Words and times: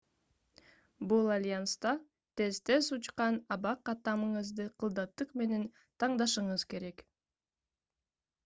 бул 1.11 1.27
альянста 1.33 1.91
тез-тез 2.41 2.89
учкан 2.97 3.37
аба 3.57 3.75
каттамыңызды 3.91 4.67
кылдаттык 4.85 5.37
менен 5.43 5.69
тандашыңыз 6.05 6.67
керек 6.73 7.09